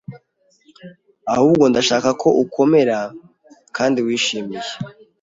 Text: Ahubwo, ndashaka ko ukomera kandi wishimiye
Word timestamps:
Ahubwo, 1.33 1.63
ndashaka 1.71 2.09
ko 2.21 2.27
ukomera 2.43 2.97
kandi 3.75 3.99
wishimiye 4.05 4.69